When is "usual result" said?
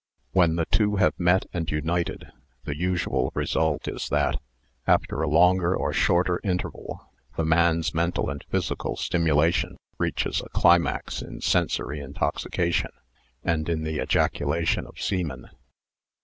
2.75-3.87